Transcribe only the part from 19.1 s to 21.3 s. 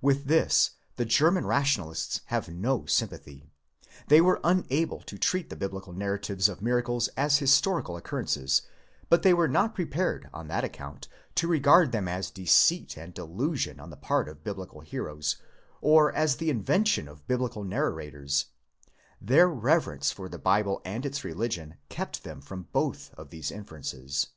their reverence for the Bible and its